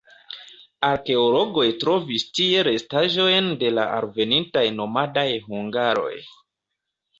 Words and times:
Arkeologoj 0.87 1.65
trovis 1.83 2.25
tie 2.39 2.63
restaĵojn 2.69 3.51
de 3.65 3.71
la 3.77 3.87
alvenintaj 4.01 4.67
nomadaj 4.81 5.29
hungaroj. 5.47 6.15